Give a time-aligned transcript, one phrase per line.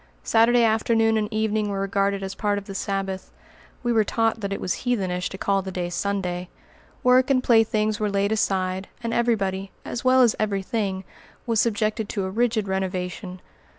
[0.23, 3.29] Saturday afternoon and evening were regarded as part of the Sabbath
[3.83, 6.49] (we were taught that it was heathenish to call the day Sunday);
[7.03, 11.03] work and playthings were laid aside, and every body, as well as every thing,
[11.45, 13.41] was subjected to a rigid renovation.